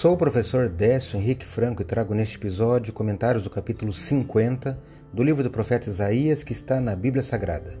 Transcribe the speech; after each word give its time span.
Sou 0.00 0.14
o 0.14 0.16
professor 0.16 0.66
Décio 0.66 1.18
Henrique 1.18 1.44
Franco 1.44 1.82
e 1.82 1.84
trago 1.84 2.14
neste 2.14 2.38
episódio 2.38 2.90
comentários 2.90 3.44
do 3.44 3.50
capítulo 3.50 3.92
50 3.92 4.80
do 5.12 5.22
livro 5.22 5.42
do 5.42 5.50
profeta 5.50 5.90
Isaías 5.90 6.42
que 6.42 6.54
está 6.54 6.80
na 6.80 6.96
Bíblia 6.96 7.22
Sagrada. 7.22 7.78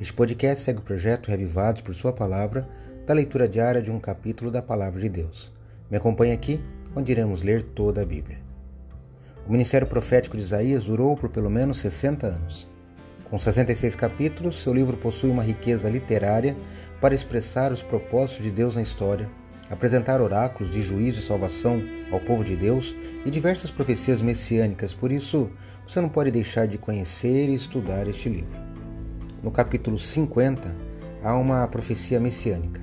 Este 0.00 0.12
podcast 0.12 0.62
segue 0.62 0.78
o 0.78 0.82
projeto 0.82 1.26
Revivados 1.26 1.82
por 1.82 1.92
Sua 1.92 2.12
Palavra, 2.12 2.68
da 3.04 3.12
leitura 3.12 3.48
diária 3.48 3.82
de 3.82 3.90
um 3.90 3.98
capítulo 3.98 4.48
da 4.48 4.62
Palavra 4.62 5.00
de 5.00 5.08
Deus. 5.08 5.52
Me 5.90 5.96
acompanhe 5.96 6.32
aqui, 6.32 6.62
onde 6.94 7.10
iremos 7.10 7.42
ler 7.42 7.64
toda 7.64 8.00
a 8.00 8.06
Bíblia. 8.06 8.38
O 9.44 9.50
ministério 9.50 9.88
profético 9.88 10.36
de 10.36 10.44
Isaías 10.44 10.84
durou 10.84 11.16
por 11.16 11.30
pelo 11.30 11.50
menos 11.50 11.80
60 11.80 12.28
anos. 12.28 12.68
Com 13.28 13.36
66 13.36 13.96
capítulos, 13.96 14.62
seu 14.62 14.72
livro 14.72 14.96
possui 14.96 15.30
uma 15.30 15.42
riqueza 15.42 15.90
literária 15.90 16.56
para 17.00 17.12
expressar 17.12 17.72
os 17.72 17.82
propósitos 17.82 18.44
de 18.44 18.52
Deus 18.52 18.76
na 18.76 18.82
história 18.82 19.28
apresentar 19.70 20.20
oráculos 20.20 20.72
de 20.72 20.82
juízo 20.82 21.20
e 21.20 21.22
salvação 21.22 21.82
ao 22.10 22.20
povo 22.20 22.44
de 22.44 22.56
Deus 22.56 22.94
e 23.24 23.30
diversas 23.30 23.70
profecias 23.70 24.22
messiânicas, 24.22 24.94
por 24.94 25.10
isso 25.10 25.50
você 25.86 26.00
não 26.00 26.08
pode 26.08 26.30
deixar 26.30 26.66
de 26.66 26.78
conhecer 26.78 27.48
e 27.48 27.54
estudar 27.54 28.06
este 28.08 28.28
livro. 28.28 28.60
No 29.42 29.50
capítulo 29.50 29.98
50 29.98 30.74
há 31.22 31.36
uma 31.36 31.66
profecia 31.68 32.20
messiânica. 32.20 32.80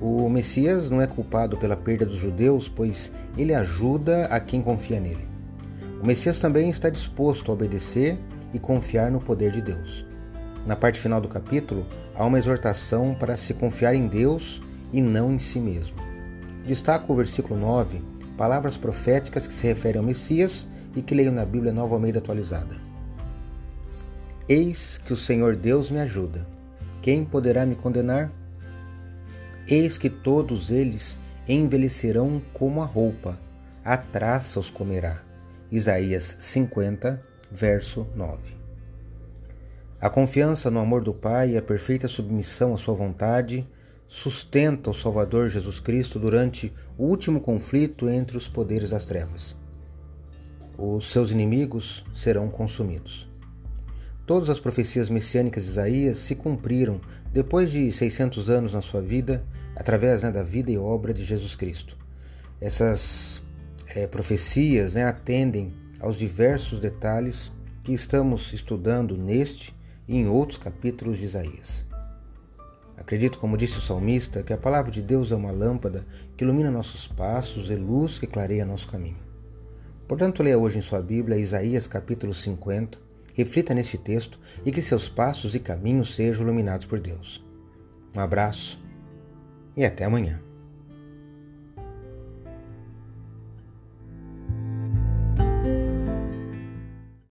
O 0.00 0.28
Messias 0.28 0.90
não 0.90 1.00
é 1.00 1.06
culpado 1.06 1.56
pela 1.56 1.76
perda 1.76 2.04
dos 2.04 2.18
judeus, 2.18 2.68
pois 2.68 3.12
ele 3.38 3.54
ajuda 3.54 4.26
a 4.26 4.40
quem 4.40 4.60
confia 4.60 4.98
nele. 4.98 5.28
O 6.02 6.06
Messias 6.06 6.40
também 6.40 6.68
está 6.68 6.90
disposto 6.90 7.50
a 7.50 7.54
obedecer 7.54 8.18
e 8.52 8.58
confiar 8.58 9.10
no 9.10 9.20
poder 9.20 9.52
de 9.52 9.62
Deus. 9.62 10.04
Na 10.66 10.74
parte 10.74 10.98
final 10.98 11.20
do 11.20 11.28
capítulo, 11.28 11.86
há 12.14 12.24
uma 12.24 12.38
exortação 12.38 13.14
para 13.14 13.36
se 13.36 13.54
confiar 13.54 13.94
em 13.94 14.08
Deus 14.08 14.60
e 14.92 15.00
não 15.00 15.32
em 15.32 15.38
si 15.38 15.60
mesmo. 15.60 16.11
Destaco 16.64 17.12
o 17.12 17.16
versículo 17.16 17.58
9, 17.58 18.00
palavras 18.36 18.76
proféticas 18.76 19.48
que 19.48 19.54
se 19.54 19.66
referem 19.66 19.98
ao 19.98 20.04
Messias 20.04 20.66
e 20.94 21.02
que 21.02 21.14
leio 21.14 21.32
na 21.32 21.44
Bíblia 21.44 21.72
Nova 21.72 21.94
Almeida 21.96 22.20
atualizada. 22.20 22.76
Eis 24.48 24.96
que 24.98 25.12
o 25.12 25.16
Senhor 25.16 25.56
Deus 25.56 25.90
me 25.90 25.98
ajuda. 25.98 26.46
Quem 27.00 27.24
poderá 27.24 27.66
me 27.66 27.74
condenar? 27.74 28.30
Eis 29.66 29.98
que 29.98 30.08
todos 30.08 30.70
eles 30.70 31.18
envelhecerão 31.48 32.40
como 32.52 32.80
a 32.80 32.86
roupa, 32.86 33.36
a 33.84 33.96
traça 33.96 34.60
os 34.60 34.70
comerá. 34.70 35.20
Isaías 35.70 36.36
50, 36.38 37.20
verso 37.50 38.06
9. 38.14 38.52
A 40.00 40.08
confiança 40.08 40.70
no 40.70 40.78
amor 40.78 41.02
do 41.02 41.12
Pai 41.12 41.50
e 41.50 41.56
a 41.56 41.62
perfeita 41.62 42.06
submissão 42.06 42.72
à 42.72 42.76
sua 42.76 42.94
vontade 42.94 43.66
sustenta 44.12 44.90
o 44.90 44.94
Salvador 44.94 45.48
Jesus 45.48 45.80
Cristo 45.80 46.18
durante 46.18 46.70
o 46.98 47.04
último 47.04 47.40
conflito 47.40 48.10
entre 48.10 48.36
os 48.36 48.46
poderes 48.46 48.90
das 48.90 49.06
trevas. 49.06 49.56
Os 50.76 51.10
seus 51.10 51.30
inimigos 51.30 52.04
serão 52.12 52.50
consumidos. 52.50 53.26
Todas 54.26 54.50
as 54.50 54.60
profecias 54.60 55.08
messiânicas 55.08 55.64
de 55.64 55.70
Isaías 55.70 56.18
se 56.18 56.34
cumpriram 56.34 57.00
depois 57.32 57.70
de 57.70 57.90
600 57.90 58.50
anos 58.50 58.74
na 58.74 58.82
sua 58.82 59.00
vida, 59.00 59.42
através 59.74 60.22
né, 60.22 60.30
da 60.30 60.42
vida 60.42 60.70
e 60.70 60.76
obra 60.76 61.14
de 61.14 61.24
Jesus 61.24 61.56
Cristo. 61.56 61.96
Essas 62.60 63.42
é, 63.94 64.06
profecias 64.06 64.92
né, 64.92 65.04
atendem 65.04 65.72
aos 65.98 66.18
diversos 66.18 66.78
detalhes 66.78 67.50
que 67.82 67.94
estamos 67.94 68.52
estudando 68.52 69.16
neste 69.16 69.74
e 70.06 70.18
em 70.18 70.28
outros 70.28 70.58
capítulos 70.58 71.16
de 71.16 71.24
Isaías. 71.24 71.91
Acredito, 73.02 73.40
como 73.40 73.56
disse 73.56 73.78
o 73.78 73.80
salmista, 73.80 74.44
que 74.44 74.52
a 74.52 74.56
palavra 74.56 74.88
de 74.88 75.02
Deus 75.02 75.32
é 75.32 75.34
uma 75.34 75.50
lâmpada 75.50 76.06
que 76.36 76.44
ilumina 76.44 76.70
nossos 76.70 77.08
passos 77.08 77.68
e 77.68 77.74
luz 77.74 78.16
que 78.16 78.28
clareia 78.28 78.64
nosso 78.64 78.86
caminho. 78.86 79.18
Portanto, 80.06 80.40
leia 80.40 80.56
hoje 80.56 80.78
em 80.78 80.82
sua 80.82 81.02
Bíblia 81.02 81.36
Isaías 81.36 81.88
capítulo 81.88 82.32
50, 82.32 82.96
reflita 83.34 83.74
neste 83.74 83.98
texto 83.98 84.38
e 84.64 84.70
que 84.70 84.80
seus 84.80 85.08
passos 85.08 85.56
e 85.56 85.58
caminhos 85.58 86.14
sejam 86.14 86.44
iluminados 86.44 86.86
por 86.86 87.00
Deus. 87.00 87.44
Um 88.16 88.20
abraço 88.20 88.80
e 89.76 89.84
até 89.84 90.04
amanhã. 90.04 90.40